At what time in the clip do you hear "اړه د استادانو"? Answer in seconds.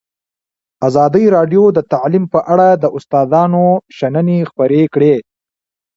2.53-3.65